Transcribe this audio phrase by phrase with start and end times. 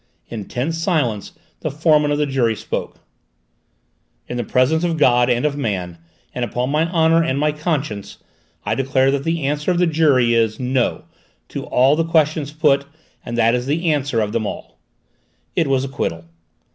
[0.29, 3.01] In tense silence the foreman of the jury spoke:
[4.27, 5.99] "In the presence of God and of man,
[6.33, 8.17] and upon my honour and my conscience
[8.65, 11.03] I declare that the answer of the jury is 'no'
[11.49, 12.85] to all the questions put,
[13.23, 14.79] and that is the answer of them all."
[15.55, 16.25] It was acquittal!